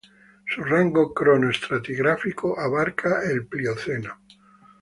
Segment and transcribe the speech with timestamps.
[0.47, 4.19] Su rango cronoestratigráfico abarca el Plioceno.